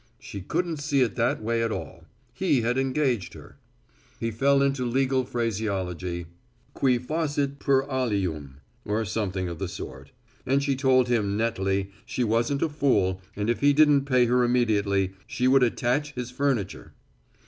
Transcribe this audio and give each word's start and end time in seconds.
She 0.17 0.41
couldn't 0.41 0.77
see 0.77 1.01
it 1.03 1.13
that 1.15 1.43
way 1.43 1.61
at 1.61 1.71
all. 1.71 2.05
He 2.33 2.61
had 2.61 2.75
engaged 2.79 3.35
her. 3.35 3.59
He 4.19 4.31
fell 4.31 4.63
into 4.63 4.83
legal 4.83 5.25
phraseology. 5.25 6.25
"Qui 6.73 6.97
facit 6.97 7.59
per 7.59 7.83
alium," 7.83 8.61
or 8.83 9.05
something 9.05 9.47
of 9.47 9.59
the 9.59 9.67
sort; 9.67 10.11
and 10.43 10.63
she 10.63 10.75
told 10.75 11.07
him 11.07 11.37
nettly 11.37 11.91
she 12.03 12.23
wasn't 12.23 12.63
a 12.63 12.69
fool 12.69 13.21
and 13.35 13.47
that 13.47 13.51
if 13.51 13.59
he 13.59 13.73
didn't 13.73 14.05
pay 14.05 14.25
her 14.25 14.43
immediately 14.43 15.11
she 15.27 15.47
would 15.47 15.61
attach 15.61 16.13
his 16.15 16.31
furniture. 16.31 16.93